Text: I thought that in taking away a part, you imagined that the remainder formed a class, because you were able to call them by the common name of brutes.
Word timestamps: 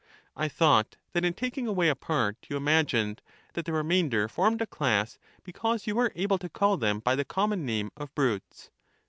I 0.35 0.47
thought 0.47 0.97
that 1.11 1.23
in 1.23 1.35
taking 1.35 1.67
away 1.67 1.87
a 1.87 1.93
part, 1.95 2.47
you 2.49 2.57
imagined 2.57 3.21
that 3.53 3.65
the 3.65 3.71
remainder 3.71 4.27
formed 4.27 4.59
a 4.59 4.65
class, 4.65 5.19
because 5.43 5.85
you 5.85 5.93
were 5.93 6.11
able 6.15 6.39
to 6.39 6.49
call 6.49 6.75
them 6.75 7.01
by 7.01 7.15
the 7.15 7.23
common 7.23 7.67
name 7.67 7.91
of 7.95 8.15
brutes. 8.15 8.71